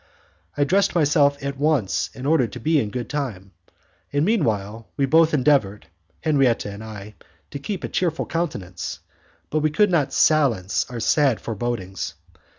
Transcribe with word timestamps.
I 0.57 0.63
dressed 0.63 0.95
myself 0.95 1.37
at 1.43 1.59
once 1.59 2.09
in 2.15 2.25
order 2.25 2.47
to 2.47 2.59
be 2.59 2.79
in 2.79 2.89
good 2.89 3.07
time, 3.07 3.51
and 4.11 4.25
meanwhile 4.25 4.87
we 4.97 5.05
both 5.05 5.31
endeavoured, 5.31 5.85
Henriette 6.21 6.65
and 6.65 6.83
I, 6.83 7.13
to 7.51 7.59
keep 7.59 7.83
a 7.83 7.87
cheerful 7.87 8.25
countenance, 8.25 9.01
but 9.51 9.59
we 9.59 9.69
could 9.69 9.91
not 9.91 10.11
silence 10.11 10.87
our 10.89 10.99
sad 10.99 11.39
forebodings. 11.39 12.15